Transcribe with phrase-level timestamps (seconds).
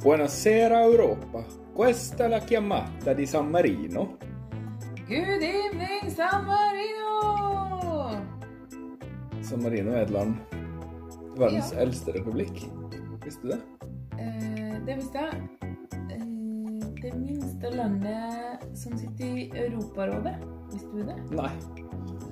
[0.00, 1.44] Buonasera Europa.
[1.72, 4.16] Questa è la chiamata di San Marino.
[5.06, 8.26] Good evening, San Marino!
[9.40, 10.36] San Marino er et land.
[11.36, 11.78] Verdens Ja.
[11.80, 12.68] eldste republikk.
[13.24, 13.60] Visste du det?
[14.18, 15.48] Eh, det visste jeg.
[16.10, 16.24] Eh,
[17.02, 20.34] det minste landet som sitter i Europarådet.
[20.72, 21.16] Visste du det?
[21.30, 21.50] Nei.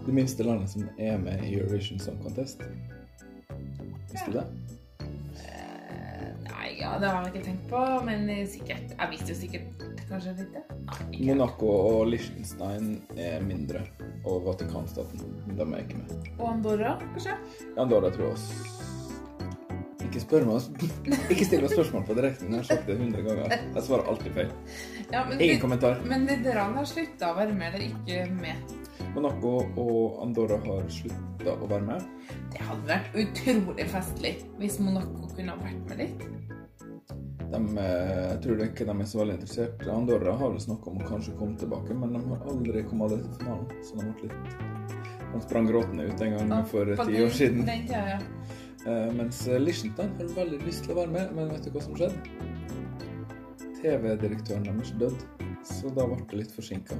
[0.06, 2.60] Det minste landet som er med i Eurovision Song Contest.
[4.12, 4.46] Visste du det?
[6.46, 8.94] Nei, ja, det har jeg ikke tenkt på, men sikkert.
[8.96, 10.62] Jeg visste jo sikkert kanskje litt det.
[11.26, 13.82] Monaco og Liechtenstein er mindre,
[14.24, 15.22] og Vatikanstaten.
[15.50, 16.32] De er ikke med.
[16.38, 17.36] Og Andorra, kanskje?
[17.80, 18.74] Andorra tror jeg også
[20.06, 20.84] Ikke spør meg
[21.32, 22.54] Ikke still meg spørsmål på direkten.
[22.54, 23.56] Jeg har sagt det 100 ganger.
[23.74, 24.52] Jeg svarer alltid feil.
[25.12, 26.02] Ja, men, Ingen kommentar.
[26.06, 28.76] men Nederland har slutta å være med, eller ikke med.
[29.14, 32.08] Monaco og Andorra har slutta å være med.
[32.52, 36.26] Det hadde vært utrolig festlig hvis Monaco kunne ha vært med litt.
[37.46, 39.84] De, eh, jeg tror ikke de er så veldig interessert.
[39.92, 43.22] Andorra har vel snakka om å kanskje komme tilbake, men de har aldri kommet aldri
[43.26, 43.84] til finalen.
[43.86, 44.64] Så de ble litt
[45.26, 47.64] De sprang gråtende ut en gang for ti år siden.
[47.66, 48.20] Den tida, ja.
[48.86, 51.96] Eh, mens Liechtenstein har veldig lyst til å være med, men vet du hva som
[51.98, 52.54] skjedde?
[53.80, 56.98] TV-direktøren deres døde, så da ble det litt forsinka.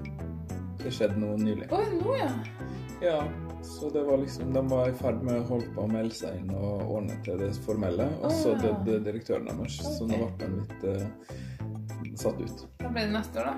[0.87, 1.67] Det skjedde noe nylig.
[1.75, 2.31] Å, nå, ja.
[3.03, 3.17] Ja,
[3.67, 6.39] så det var liksom De var i ferd med å holde på å melde seg
[6.39, 8.63] inn og ordne til det formelle, og så Ah.
[8.63, 11.07] døde direktøren deres, så nå ble de litt uh,
[12.17, 12.65] satt ut.
[12.81, 13.55] Hva blir det neste år, da.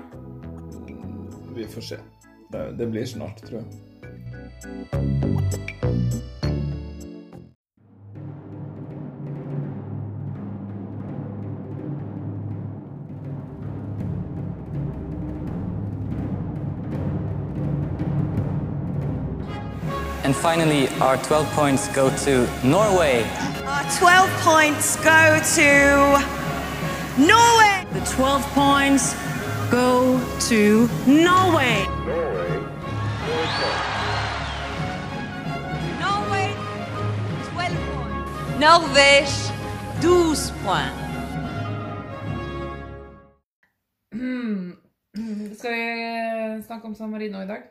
[0.89, 2.01] Mm, Vi får se.
[2.51, 3.69] Det, det blir snart, tror jeg.
[20.29, 23.23] And finally, our 12 points go to Norway.
[23.65, 25.71] Our 12 points go to
[27.17, 27.83] Norway.
[27.93, 29.15] The 12 points
[29.71, 31.81] go to Norway.
[35.97, 36.53] Norway,
[37.49, 38.59] 12 points.
[38.61, 39.49] Norvège,
[39.99, 40.93] 12 points.
[44.13, 44.77] Hmm.
[45.57, 47.61] Skal vi snakke om San Marino i dag?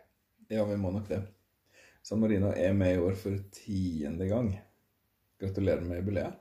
[0.49, 1.38] Ja, vi må nok det.
[2.09, 4.49] San Marino er med i år for tiende gang.
[5.41, 6.39] Gratulerer med jubileet.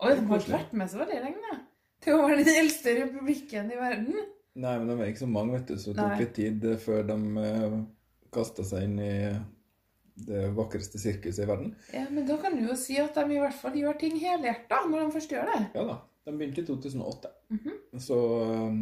[0.00, 1.56] Oi, de har ikke vært med så veldig lenge.
[2.00, 4.20] Til å være den eldste republikken i verden.
[4.60, 6.78] Nei, men de er ikke så mange, vet du, så det tok litt tid eh,
[6.80, 7.74] før de uh,
[8.32, 9.14] kasta seg inn i
[10.24, 11.74] det vakreste sirkuset i verden.
[11.92, 14.82] Ja, Men da kan du jo si at de i hvert fall gjør ting helhjerta
[14.88, 15.60] når de først gjør det.
[15.76, 17.34] Ja da, de begynte i 2008.
[17.58, 17.76] Mhm.
[18.08, 18.80] Så um,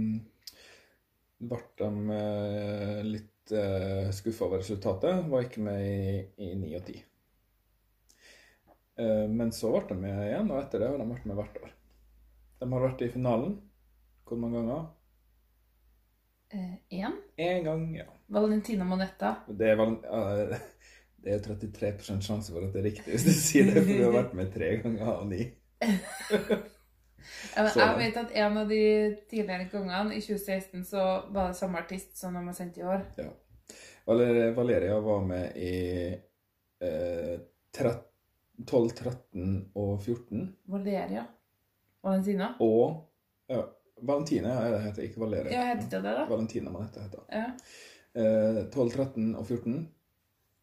[1.51, 5.25] ble de eh, litt uh, skuffa over resultatet.
[5.29, 7.03] Var ikke med i, ni 9 og 10.
[8.99, 11.59] Eh, men så ble de med igjen, og etter det har de vært med hvert
[11.63, 11.75] år.
[12.59, 13.53] De har vært i finalen.
[14.27, 14.89] Hvor mange ganger?
[16.91, 17.15] Én.
[17.39, 18.09] Én gang, ja.
[18.27, 19.37] Valentina Monetta.
[19.49, 20.67] Det er, uh, eh,
[21.23, 24.05] det er 33 sjanse for at det er riktig hvis du sier det, for du
[24.09, 25.47] har vært med tre ganger av ni.
[27.57, 28.81] Ja, men Så jeg vet at en av de
[29.31, 33.05] tidligere gangene, i 2016, så var det samme artist som de har sendt i år.
[33.19, 33.29] Ja.
[34.07, 35.73] Valer- Valeria var med i
[36.81, 37.39] eh,
[37.75, 38.05] trett-
[38.67, 40.57] 12, 13 og 14.
[40.67, 41.25] Valeria.
[42.03, 42.55] Valentina.
[42.61, 43.05] Og
[43.49, 43.63] ja,
[44.03, 45.53] Valentina ja, det heter ikke Valeria.
[45.53, 46.25] Ja, heter ikke det da?
[46.31, 47.03] Valentina man heter.
[47.03, 47.23] heter.
[47.33, 47.45] Ja.
[48.19, 49.89] Eh, 12, 13 og 14.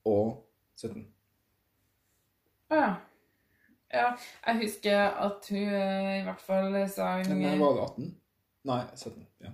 [0.06, 0.44] Og
[0.76, 1.06] 17.
[2.72, 2.94] Å ja.
[3.96, 4.08] Ja,
[4.48, 8.10] jeg husker at hun eh, i hvert fall sang Nei, var det 18?
[8.66, 9.26] Nei, 17.
[9.46, 9.54] Ja.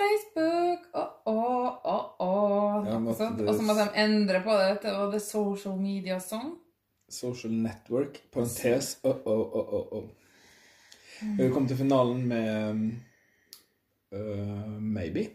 [0.00, 1.36] Facebook, å-å,
[1.84, 2.30] å-å
[3.10, 6.58] Og så- måtte de endre på det til The Social Media Song.
[7.10, 10.02] Social Network, parentes å-å, å-å.
[11.20, 12.92] Vi Hun kom til finalen med
[14.14, 15.26] uh, Maybe.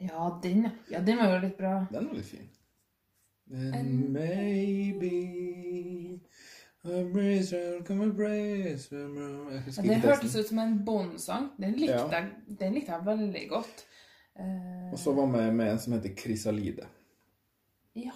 [0.00, 1.86] Ja, den, ja, den var jo litt bra.
[1.92, 2.48] Den var litt fin.
[3.52, 5.10] And maybe
[6.84, 11.50] a breeze will come a breeze will husker hørtes ut som en Bond-sang.
[11.58, 12.08] Den, likte Ja.
[12.12, 13.86] jeg- den likte jeg veldig godt.
[14.38, 14.92] Uh...
[14.92, 16.86] Og så var vi med en som heter Chrysalide.
[17.94, 18.12] ja.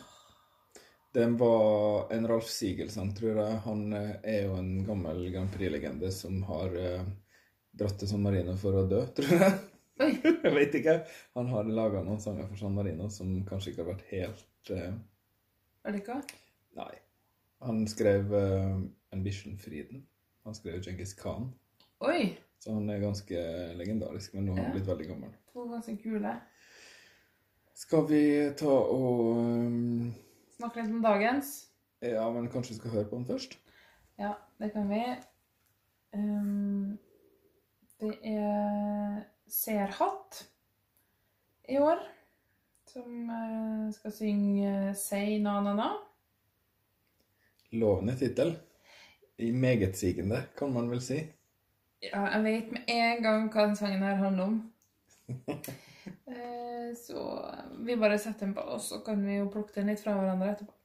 [1.14, 3.56] Den var en Ralf Siegel-sang, tror jeg.
[3.64, 7.00] Han eh, er jo en gammel Grand Prix-legende som har eh,
[7.72, 9.52] dratt til San Marino for å dø, tror jeg.
[10.44, 10.98] Jeg vet ikke.
[11.34, 14.92] Han har laga noen sanger for San Marino som kanskje ikke har vært helt eh,
[15.88, 16.20] Er det ikke?
[16.78, 16.92] Nei.
[17.62, 18.80] Han skrev uh,
[19.12, 20.04] Ambition-Friden.
[20.44, 21.50] Han skrev Genghis Khan.
[22.00, 22.36] Oi!
[22.58, 23.40] Så han er ganske
[23.78, 24.76] legendarisk, men nå har han Ja.
[24.76, 25.32] blitt veldig gammel.
[25.52, 26.32] To ganske kule.
[27.78, 28.22] Skal vi
[28.58, 30.12] ta og um,
[30.56, 31.52] Snakke litt om dagens.
[32.02, 33.58] Ja, men kanskje vi skal høre på den først?
[34.18, 35.02] Ja, det kan vi.
[36.14, 36.98] Um,
[38.00, 40.44] Det er Serhatt
[41.68, 41.98] i år
[42.88, 45.88] som eh, skal synge eh, Say Na Na Na.
[47.72, 48.54] Lovende tittel.
[49.38, 51.18] Megetsigende, kan man vel si.
[52.02, 54.58] Ja, jeg vet med en gang hva den sangen her handler om.
[56.28, 57.20] Eh, Så
[57.84, 60.54] vi bare setter den på, og så kan vi jo plukke den litt fra hverandre
[60.54, 60.77] etterpå.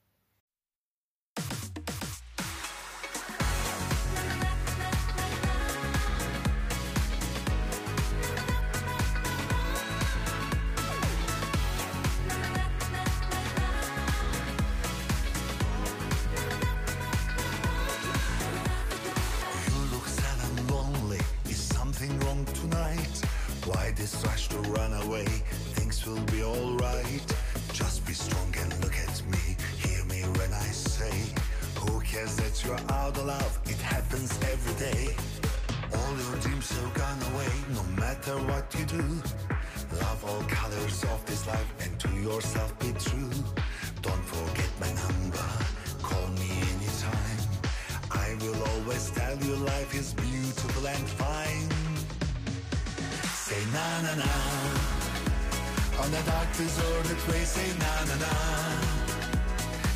[53.73, 54.31] Na na na.
[56.01, 58.33] On the dark deserted way, say na na na.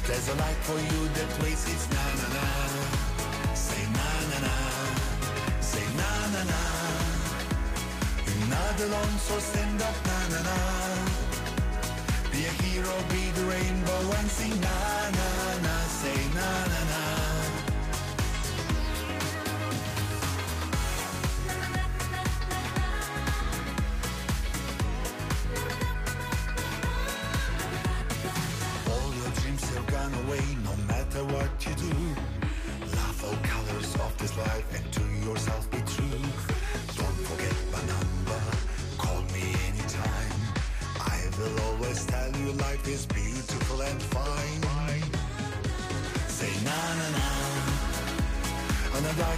[0.08, 2.46] There's a light for you that waits, it's na na na.
[3.54, 4.56] Say na na na.
[5.62, 6.62] Say na na na.
[8.26, 10.58] You're not alone, so stand up na na na.
[12.32, 14.78] Be a hero, be the rainbow and sing na
[15.18, 15.30] na
[15.66, 15.76] na.
[16.02, 17.07] Say na na na.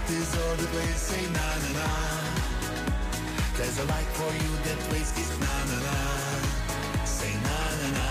[0.09, 1.87] On a dark deserted way, say na na na.
[3.57, 5.97] There's a light for you that waits, it's na na na.
[7.05, 8.07] Say na na na.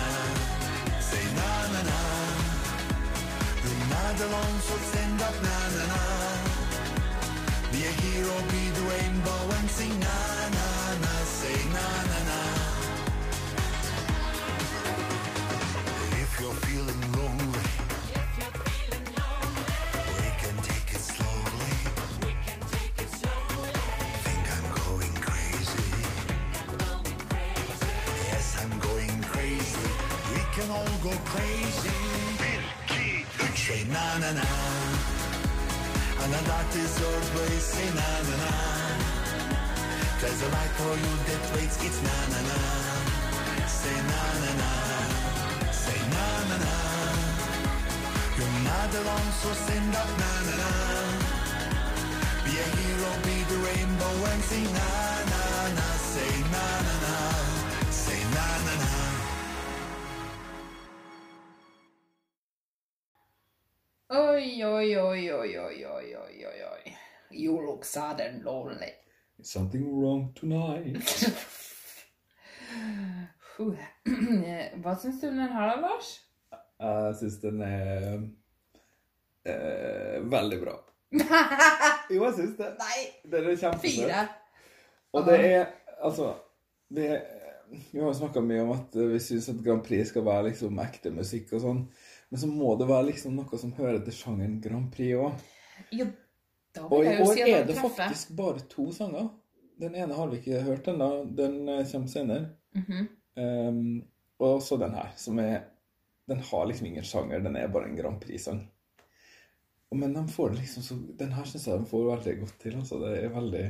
[1.01, 2.01] Say na na na.
[3.65, 6.28] You're not alone, so stand up na na na.
[36.97, 38.53] A dark desert say na na na.
[40.21, 42.59] There's a light for you that waits, it's na na na.
[43.67, 44.71] Say na na na.
[45.71, 46.75] Say na na na.
[48.37, 50.71] You're not alone, so stand up na na na.
[52.45, 54.91] Be a hero, be the rainbow and sing na
[55.33, 55.43] na
[55.79, 55.89] na.
[56.13, 57.17] Say na na na.
[57.91, 58.93] Say na na na.
[64.11, 66.78] Oi, oi, oi, oi, oi, oi, oi, oi, oi.
[67.31, 68.93] You look sad and lonely.
[69.39, 70.97] Is something wrong tonight?
[73.59, 76.11] Hva syns du om den her da, Lars?
[76.79, 78.21] Jeg syns den er
[79.49, 80.77] eh, veldig bra.
[82.13, 82.69] Jo, jeg syns det.
[82.81, 82.99] Nei,
[83.33, 83.83] Den er kjempesøt.
[84.05, 84.21] fire.
[85.17, 85.67] Og det er
[86.05, 86.27] Altså
[86.95, 87.07] det,
[87.93, 90.79] Vi har snakka mye om at eh, vi syns at Grand Prix skal være liksom
[90.85, 91.83] ekte musikk og sånn.
[92.31, 95.33] Men så må det være liksom noe som hører til sjangeren Grand Prix òg.
[95.97, 96.13] Jo, da
[96.87, 97.95] Og i år si er det treffer.
[97.97, 99.29] faktisk bare to sanger.
[99.79, 101.11] Den ene har vi ikke hørt ennå.
[101.39, 102.49] Den eh, kommer senere.
[102.75, 103.09] Mhm.
[103.39, 104.03] Um,
[104.43, 105.61] og så den her, som er
[106.29, 108.59] Den har liksom ingen sjanger, den er bare en Grand Prix-sang.
[109.91, 112.77] Men de får liksom så Den her syns jeg de får veldig godt til.
[112.77, 112.99] Altså.
[113.01, 113.65] Det er veldig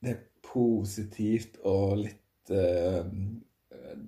[0.00, 3.04] Det er positivt og litt uh,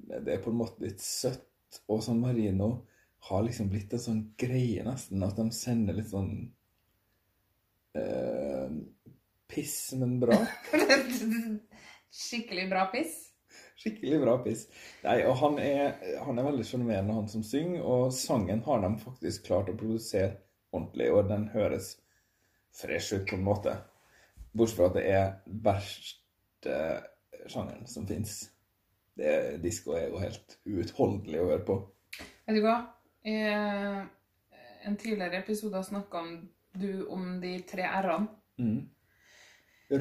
[0.08, 1.44] Det er på en måte litt søtt.
[1.88, 2.86] Og San Marino
[3.28, 6.30] har liksom blitt en sånn greie, nesten, at de sender litt sånn
[7.94, 8.76] eh,
[9.48, 10.36] Piss, men bra.
[12.10, 13.14] Skikkelig bra piss.
[13.76, 14.66] Skikkelig bra piss.
[15.04, 18.90] Nei, og han er, han er veldig sjarmerende, han som synger, og sangen har de
[19.00, 20.34] faktisk klart å produsere
[20.74, 21.94] ordentlig, og den høres
[22.76, 23.74] fresh ut på en måte.
[24.52, 25.32] Bortsett fra at det er
[25.64, 26.76] verste
[27.48, 28.40] sjangeren som fins.
[29.62, 31.78] Disko er jo helt uutholdelig å høre på.
[32.46, 32.76] Vet du hva?
[33.26, 34.02] Eh,
[34.86, 36.22] en tidligere episode har snakka
[36.80, 38.28] du om de tre r-ene.
[38.58, 38.80] Mm.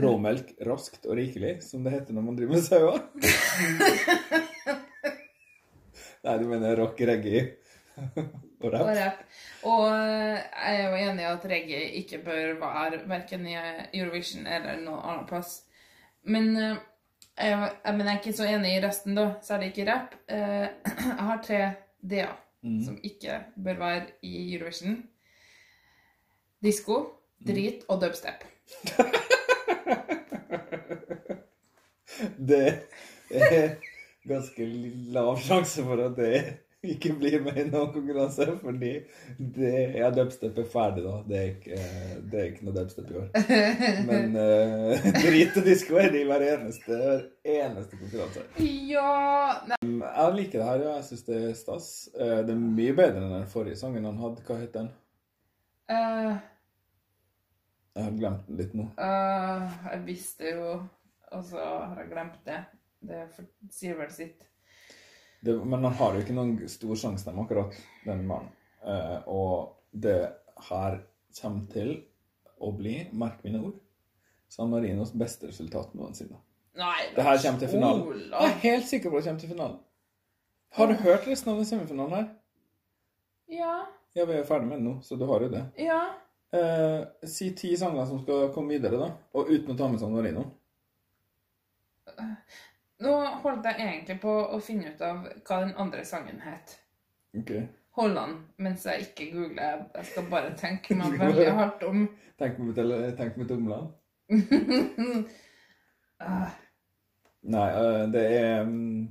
[0.01, 2.97] Råmelk raskt og rikelig, som det heter når man driver med sauer.
[6.27, 7.43] Nei, du mener rock, reggae
[7.97, 8.89] og Og rap?
[8.97, 9.21] rap.
[9.69, 13.55] Og eh, jeg er jo enig i at reggae ikke bør være verken i
[13.99, 15.59] Eurovision eller noen annen plass.
[16.27, 16.77] Men eh,
[17.37, 17.55] jeg,
[17.85, 19.27] men jeg er ikke så enig i resten, da.
[19.45, 20.17] Særlig ikke rap.
[20.27, 20.67] Eh,
[21.07, 21.61] Jeg har tre
[22.01, 22.33] D-er
[22.83, 24.97] som ikke bør være i Eurovision.
[26.63, 26.95] Disko,
[27.47, 28.45] drit og dubstep.
[32.49, 32.63] Det
[33.29, 33.75] er
[34.27, 34.65] ganske
[35.13, 36.39] lav sjanse for at det
[36.87, 38.91] ikke blir med i noen konkurranse, fordi
[39.37, 41.15] det ja, dubstep er ferdig, da.
[41.27, 41.79] Det er ikke,
[42.31, 43.27] det er ikke noe dubstep i år.
[44.09, 46.99] Men uh, drit og disko er det i hver eneste,
[47.45, 48.45] eneste konkurranse.
[48.63, 50.93] Ja Nei, Jeg liker det her, ja.
[50.99, 51.89] Jeg syns det er stas.
[52.17, 54.45] Eh, Det er mye bedre enn den forrige sangen han hadde.
[54.47, 54.89] Hva het den?
[55.93, 56.35] Eh,
[57.95, 58.89] Jeg har glemt den litt nå.
[58.99, 60.67] Uh, Jeg visste jo
[61.31, 62.59] Og så har jeg glemt det.
[63.07, 63.23] Det
[63.73, 64.45] sier vel sitt.
[65.41, 67.75] Det, men han har jo ikke noen stor sjanse, dem, akkurat,
[68.07, 68.49] den mannen.
[68.81, 69.57] Uh, og
[69.91, 70.17] det
[70.69, 71.01] her
[71.37, 71.91] kommer til
[72.57, 73.75] å bli, merk mine ord,
[74.49, 76.39] San Marinos beste resultat noensinne.
[76.77, 78.23] Nei, Det her kommer til finalen.
[78.31, 79.77] Jeg er helt sikker på at det kommer til finalen.
[80.77, 82.27] Har du hørt resten av den semifinalen her?
[83.49, 83.75] Ja.
[84.17, 85.59] Ja, vi er ferdig med den nå, så du har jo det.
[85.77, 86.01] Ja.
[86.57, 89.11] Eh, si ti sanger som skal komme videre, da.
[89.37, 90.45] Og uten å ta med San Marino.
[93.05, 93.11] Nå
[93.43, 96.73] holdt jeg egentlig på å finne ut av hva den andre sangen het.
[97.99, 99.85] Hold an, mens jeg ikke googler.
[99.99, 102.07] Jeg skal bare tenke meg veldig hardt om.
[102.41, 102.81] Tenk med,
[103.21, 103.91] tenk med tomlene.
[106.25, 106.57] uh.
[107.53, 109.07] Nei, uh, det er um,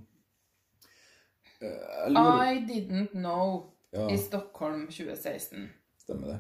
[1.62, 5.68] uh, I Didn't Know Ja, i Stockholm 2016-sangen.
[6.02, 6.38] stemmer det.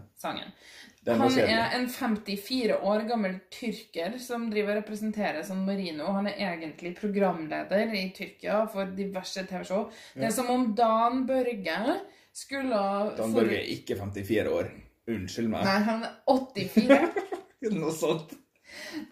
[1.06, 6.06] Den Han er en 54 år gammel tyrker som driver og representerer San Marino.
[6.16, 9.88] Han er egentlig programleder i Tyrkia for diverse TV-show.
[10.14, 12.00] Det er som om Dan Børge
[12.32, 12.80] skulle
[13.16, 14.70] Dan for- Børge er ikke 54 år.
[15.08, 15.62] Unnskyld meg.
[15.64, 17.22] Nei, han er 84.
[17.78, 18.34] Noe sånt.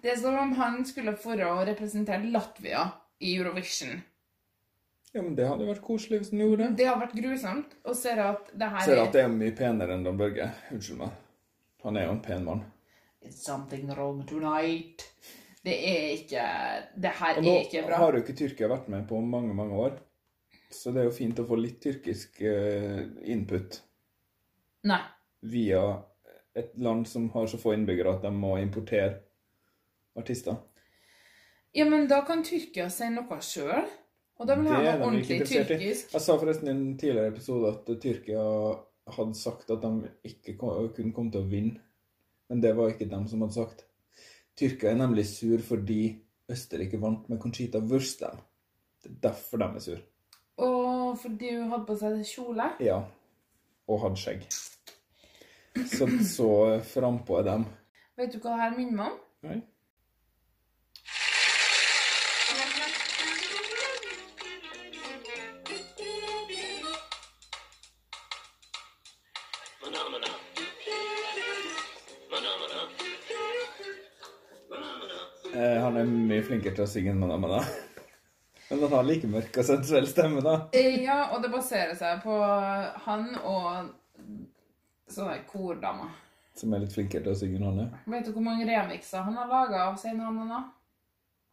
[0.03, 2.89] Det er som om han skulle for å representere Latvia
[3.23, 4.03] i Eurovision.
[5.15, 6.71] Ja, men det hadde vært koselig hvis han gjorde det.
[6.81, 9.95] Det har vært grusomt å se at det her Ser at det er mye penere
[9.95, 10.49] enn Dan Børge.
[10.75, 11.13] Unnskyld meg.
[11.85, 12.65] Han er jo en pen mann.
[13.23, 15.07] It's something wrong tonight.
[15.65, 16.49] Det er ikke
[17.01, 17.95] Det her er ikke bra.
[17.95, 19.95] Nå har jo ikke Tyrkia vært med på mange, mange år.
[20.75, 23.79] Så det er jo fint å få litt tyrkisk eh, input
[24.91, 25.01] Nei.
[25.47, 25.85] via
[26.59, 29.21] et land som har så få innbyggere at de må importere
[30.19, 30.59] artister.
[31.75, 33.87] Ja, men da kan Tyrkia si noe sjøl.
[34.39, 36.13] Og da vil ha noe ordentlig tyrkisk.
[36.15, 38.45] Jeg sa forresten i en tidligere episode at Tyrkia
[39.15, 41.83] hadde sagt at de ikke kom, kunne komme til å vinne.
[42.51, 43.85] Men det var ikke dem som hadde sagt.
[44.59, 46.01] Tyrkia er nemlig sur fordi
[46.51, 48.25] Østerrike vant med Conchita Wurst.
[49.03, 50.03] Det er derfor de er sur.
[50.65, 52.69] Og fordi hun hadde på seg kjole.
[52.85, 53.01] Ja.
[53.89, 54.45] Og hadde skjegg.
[55.91, 56.49] Så, så
[56.87, 57.65] frampå er dem.
[58.19, 59.23] Vet du hva det her minner meg om?
[59.49, 59.63] Nei.
[76.45, 77.63] Mye flinkere til å synge enn Mana Mana.
[78.69, 80.55] Men han har like mørk og sensuell stemme, da.
[80.75, 82.37] Ja, og det baserer seg på
[83.07, 83.91] han og
[85.13, 86.13] sånne kordamer.
[86.57, 87.99] Som er litt flinkere til å synge enn han er.
[88.15, 90.63] Vet du hvor mange remixer han har laga av Sein Hanana?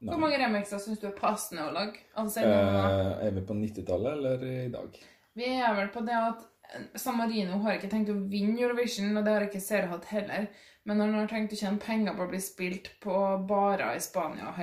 [0.01, 2.85] Hvor mange remixer syns du er passende å lage Hanana?
[2.91, 5.01] Eh, er vi på 90-tallet eller i dag?
[5.37, 6.47] Vi er vel på det at
[6.95, 10.47] San Marino har ikke tenkt å vinne Eurovision, og det har ikke Serhat heller.
[10.87, 13.17] Men han har tenkt å tjene penger på å bli spilt på
[13.49, 14.57] barer i Spania og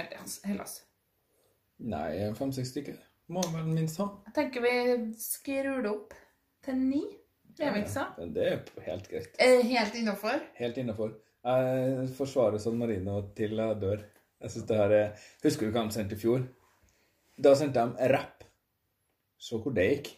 [0.49, 0.81] Hellas.
[1.79, 2.97] Nei, fem-seks stykker.
[3.31, 4.09] Må han vel minst ha.
[4.27, 4.75] Jeg tenker vi
[5.21, 6.17] skrur det opp
[6.65, 7.03] til ni
[7.61, 8.15] remixer.
[8.19, 9.35] Ja, Det er helt greit.
[9.39, 10.41] Eh, helt innafor.
[10.59, 11.13] Helt innafor.
[11.45, 14.03] Jeg forsvarer San Marino til jeg dør.
[14.43, 16.43] Jeg synes det her er Husker du hva de sendte i fjor?
[17.39, 18.43] Da sendte de rapp.
[19.39, 20.11] Se hvor det gikk.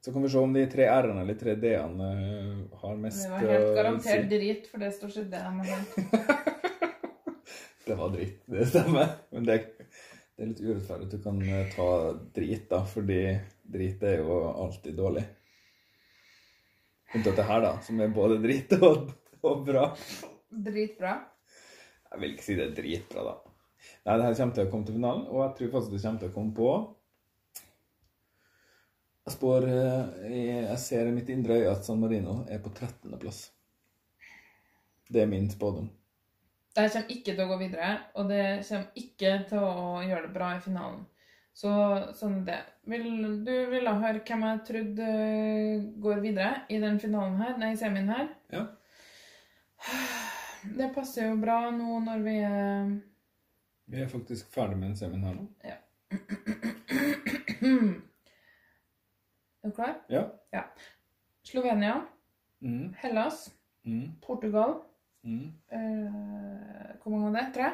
[0.00, 3.30] Så kan vi se om de tre R-ene eller tre D-ene eh, har mest Det
[3.34, 4.28] var helt garantert si.
[4.30, 6.46] drit, for det står ikke det de har.
[7.90, 9.08] Det var dritt, det stemmer.
[9.34, 9.54] Men det,
[10.36, 11.86] det er litt urettferdig at du kan eh, ta
[12.36, 13.16] drit, da, fordi
[13.66, 15.24] drit er jo alltid dårlig.
[17.16, 19.10] Unntatt det her, da, som er både drit og,
[19.42, 19.88] og bra.
[20.68, 21.16] Dritbra.
[22.12, 23.34] Jeg vil ikke si det er dritbra, da.
[24.06, 26.22] Nei, det her kommer til å komme til finalen, og jeg tror faktisk det kommer
[26.22, 26.70] til å komme på
[29.30, 33.12] Jeg spår eh, Jeg ser i mitt indre øye at San Marino er på 13.
[33.22, 33.52] plass.
[35.06, 35.86] Det er min spådom.
[36.74, 40.32] Det kommer ikke til å gå videre, og det kommer ikke til å gjøre det
[40.34, 41.06] bra i finalen.
[41.54, 41.70] Så
[42.18, 42.58] sånn det.
[42.90, 43.06] Vil,
[43.46, 48.10] du ville høre hvem jeg trodde eh, går videre i den finalen her, nei, semien
[48.10, 48.26] her?
[48.50, 48.66] Ja.
[50.76, 52.90] Det passer jo bra nå når vi er
[53.88, 55.46] Vi er faktisk ferdig med en semien her nå.
[59.62, 59.94] Er du klar?
[60.08, 60.62] Ja.
[61.42, 62.06] Slovenia,
[62.62, 64.74] Mm, Hellas, mm, Portugal
[65.22, 65.46] mm.
[65.72, 67.54] eh, Hvor mange var det?
[67.54, 67.70] Tre?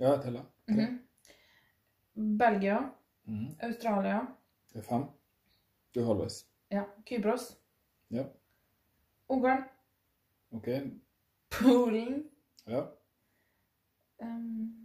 [0.00, 0.42] Ja, jeg teller.
[0.68, 0.86] Tre.
[0.86, 2.38] -hmm.
[2.38, 2.78] Belgia,
[3.24, 3.46] Mm.
[3.62, 4.18] Australia,
[4.72, 5.02] Det er fem.
[5.94, 6.46] Du er halvveis.
[6.70, 7.58] ja, Kypros,
[8.10, 8.24] Ja.
[9.28, 9.62] Ungarn,
[10.52, 10.68] OK.
[11.50, 12.24] Polen
[12.66, 12.82] Ja.
[14.22, 14.78] um,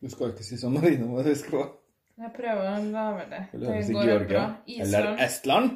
[0.00, 1.70] Du skal ikke si sånn Marina må huske skal
[2.16, 3.40] Jeg prøver å lage det.
[3.52, 4.28] Vil du høre Det går Georgia?
[4.28, 4.44] bra.
[4.84, 5.74] Eller Estland?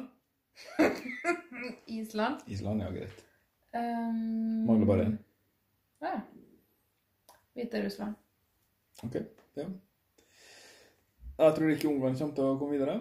[2.01, 2.41] Island.
[2.47, 3.21] Island, ja, greit.
[3.77, 5.13] Um, Mangler bare én.
[6.01, 6.15] Ja.
[7.55, 8.15] Hviterussland.
[9.05, 9.15] OK.
[9.59, 9.67] Ja.
[11.41, 12.97] Jeg tror ikke Ungarn kommer til å komme videre.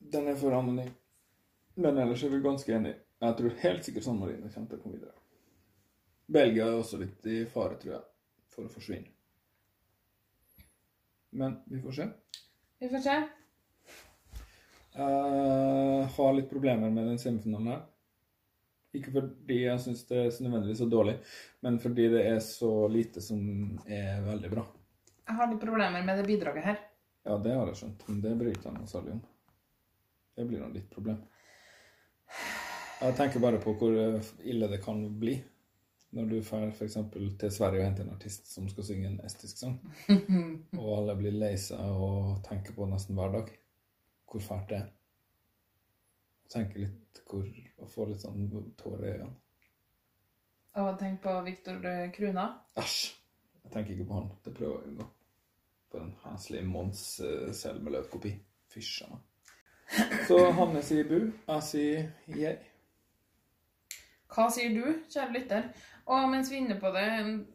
[0.00, 0.90] Den er for anonym.
[1.80, 2.98] Men ellers er vi ganske enige.
[3.20, 5.14] Jeg tror helt sikkert San Marino kommer til å komme videre.
[6.30, 8.04] Belgia er også litt i fare, tror jeg,
[8.54, 9.12] for å forsvinne.
[11.30, 12.08] Men vi får se.
[12.80, 13.16] Vi får se.
[14.94, 17.82] Jeg har litt problemer med den semifinalen her.
[18.98, 21.12] Ikke fordi jeg syns det er så nødvendigvis så dårlig,
[21.62, 23.42] men fordi det er så lite som
[23.86, 24.64] er veldig bra.
[25.28, 26.80] Jeg har litt problemer med det bidraget her.
[27.28, 29.20] Ja, det har jeg skjønt, men det bryr ikke jeg noe særlig om.
[30.34, 31.20] Det blir nå ditt problem.
[33.00, 35.36] Jeg tenker bare på hvor ille det kan bli
[36.16, 36.96] når du drar f.eks.
[37.38, 39.76] til Sverige og henter en artist som skal synge en estisk sang,
[40.80, 43.52] og alle blir lei seg og tenker på nesten hver dag
[44.30, 44.90] hvor fælt det er.
[46.50, 47.46] Tenker litt hvor
[47.80, 49.36] Og får litt sånn tårer i øynene.
[50.82, 51.80] Og tenk på Viktor
[52.14, 52.44] Kruna.
[52.78, 53.16] Æsj!
[53.64, 54.28] Jeg tenker ikke på han.
[54.44, 55.06] Det prøver jeg å unngå.
[55.90, 58.32] På en heslig Mons uh, selvmeløtkopi.
[58.70, 59.18] Fysj a.
[60.28, 62.58] Så Hanne sier bu, jeg sier jeg.
[64.30, 65.64] Hva sier du, kjære lytter?
[66.10, 67.06] Og mens vi er inne på det,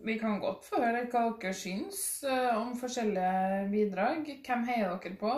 [0.08, 4.30] vi kan godt få høre hva dere syns eh, om forskjellige bidrag.
[4.46, 5.32] Hvem heier dere på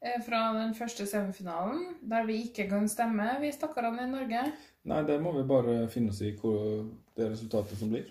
[0.00, 4.46] eh, fra den første semifinalen, der vi ikke kan stemme, vi stakkarene i Norge?
[4.88, 8.08] Nei, det må vi bare finne oss i hvor det resultatet som blir.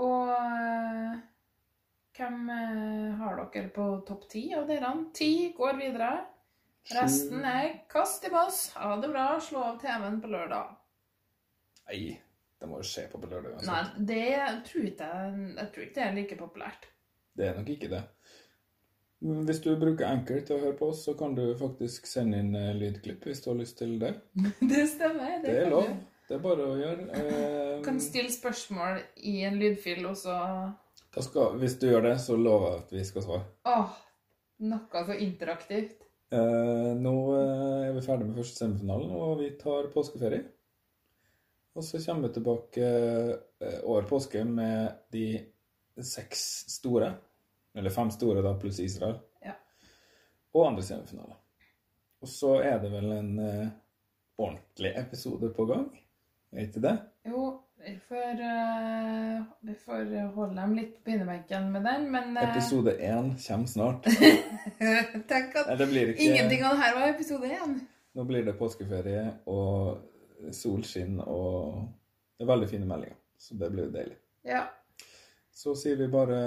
[0.00, 1.20] Og eh,
[2.16, 2.48] hvem
[3.20, 4.96] har dere på topp ti av dere?
[5.12, 6.12] Ti går videre.
[6.96, 8.70] Resten er kast i boss.
[8.80, 9.28] Ha det bra.
[9.44, 10.72] Slå av TV-en på lørdag.
[11.90, 12.04] Nei,
[12.62, 14.24] det må jo skje på lørdag Nei, det
[14.68, 16.88] tror ikke jeg Jeg tror ikke det er like populært.
[17.34, 18.02] Det er nok ikke det.
[19.48, 22.54] Hvis du bruker Anchor til å høre på oss, så kan du faktisk sende inn
[22.58, 24.14] eh, lydklipp hvis du har lyst til det.
[24.72, 25.36] Det stemmer.
[25.42, 25.90] Det er kan lov.
[25.90, 26.08] du.
[26.28, 27.06] Det er bare å gjøre.
[27.18, 30.36] Eh, kan stille spørsmål i en lydfil, og så
[31.18, 33.44] skal, hvis du gjør det, så lover jeg at vi skal svare.
[33.68, 33.98] Åh,
[34.70, 36.06] noe så interaktivt.
[36.32, 40.46] Eh, nå eh, er vi ferdig med første semifinalen, og vi tar påskeferie.
[41.74, 42.88] Og så kommer vi tilbake
[43.60, 45.26] eh, over påske med de
[46.02, 47.14] seks store,
[47.74, 49.54] eller fem store da, pluss Israel, Ja.
[50.54, 51.38] og andre semifinale.
[52.22, 53.68] Og så er det vel en uh,
[54.38, 55.88] ordentlig episode på gang,
[56.52, 56.92] er ikke det?
[57.26, 57.46] Jo,
[57.82, 62.44] vi får, uh, vi får holde dem litt på pinebenken med den, men uh...
[62.44, 64.06] Episode én kommer snart.
[65.32, 67.80] Tenk at ingenting av det her var episode én.
[68.12, 70.11] Nå blir det påskeferie og
[70.50, 71.88] solskinn og
[72.36, 73.18] det er veldig fine meldinger.
[73.38, 74.16] Så det blir deilig.
[74.46, 74.64] Ja.
[75.54, 76.38] Så sier vi bare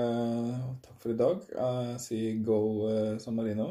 [0.84, 1.44] takk for i dag.
[1.56, 3.70] Jeg sier go eh, San Marino.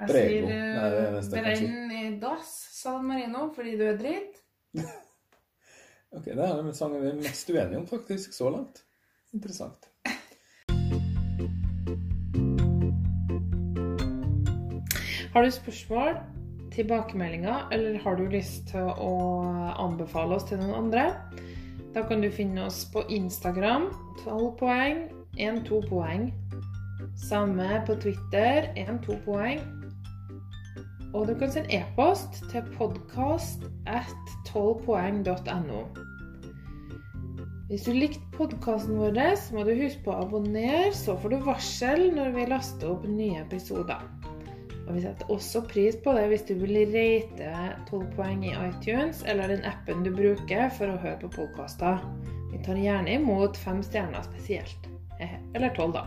[0.00, 1.30] Jeg sier kanskje.
[1.36, 4.40] brenn i dass, San Marino, fordi du er dritt.
[6.14, 8.84] Ok, Det er den sangen vi er mest uenige om, faktisk, så langt.
[9.34, 9.88] Interessant.
[15.34, 16.20] Har du spørsmål,
[16.74, 19.12] tilbakemeldinger, eller har du lyst til å
[19.80, 21.08] anbefale oss til noen andre?
[21.94, 23.88] Da kan du finne oss på Instagram,
[24.24, 25.04] 12 poeng,
[25.38, 26.28] 1-2 poeng.
[27.28, 29.62] Samme på Twitter, 1-2 poeng.
[31.14, 35.84] Og du kan sende e-post til podkast at 12poeng.no.
[37.70, 41.46] Hvis du likte podkasten vår, så må du huske på å abonnere, så får du
[41.46, 44.02] varsel når vi laster opp nye episoder.
[44.84, 47.52] Og vi setter også pris på det hvis du vil rate
[47.88, 52.02] 12 poeng i iTunes eller den appen du bruker for å høre på podkaster.
[52.52, 54.90] Vi tar gjerne imot fem stjerner spesielt.
[55.54, 56.04] Eller tolv, da.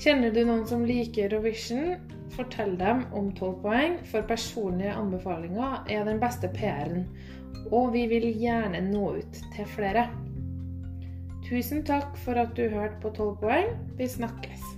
[0.00, 1.96] Kjenner du noen som liker Eurovision?
[2.32, 7.04] Fortell dem om 12 poeng, for personlige anbefalinger er den beste PR-en.
[7.68, 10.06] Og vi vil gjerne nå ut til flere.
[11.44, 13.74] Tusen takk for at du hørte på 12 poeng.
[13.98, 14.71] Vi snakkes.